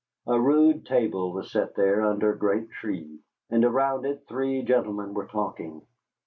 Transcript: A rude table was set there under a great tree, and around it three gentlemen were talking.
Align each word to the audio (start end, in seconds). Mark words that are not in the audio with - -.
A 0.25 0.41
rude 0.41 0.83
table 0.87 1.31
was 1.31 1.51
set 1.51 1.75
there 1.75 2.01
under 2.03 2.33
a 2.33 2.35
great 2.35 2.71
tree, 2.71 3.19
and 3.51 3.63
around 3.63 4.03
it 4.03 4.23
three 4.27 4.63
gentlemen 4.63 5.13
were 5.13 5.27
talking. 5.27 5.83